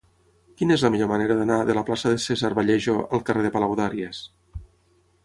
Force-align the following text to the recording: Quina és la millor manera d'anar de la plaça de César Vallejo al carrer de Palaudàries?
Quina 0.61 0.77
és 0.77 0.85
la 0.85 0.89
millor 0.93 1.09
manera 1.11 1.35
d'anar 1.41 1.57
de 1.67 1.75
la 1.79 1.83
plaça 1.89 2.13
de 2.13 2.21
César 2.23 2.51
Vallejo 2.61 2.97
al 3.19 3.23
carrer 3.29 3.45
de 3.47 3.53
Palaudàries? 3.59 4.23